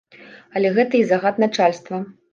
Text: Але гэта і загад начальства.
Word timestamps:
Але 0.59 0.71
гэта 0.77 0.93
і 1.01 1.03
загад 1.13 1.35
начальства. 1.47 2.01